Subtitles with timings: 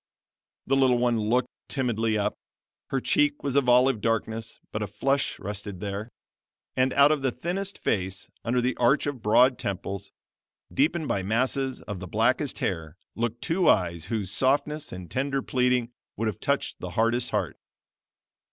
[0.65, 2.33] The little one looked timidly up.
[2.87, 6.09] Her cheek was of olive darkness, but a flush rested there,
[6.75, 10.11] and out of the thinnest face, under the arch of broad temples,
[10.73, 15.91] deepened by masses of the blackest hair looked two eyes whose softness and tender pleading
[16.17, 17.59] would have touched the hardest heart.